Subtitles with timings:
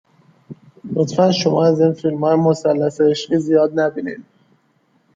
[0.93, 4.23] لطفاً شما از این فیلم های مثلث عشقی زیاد نبینین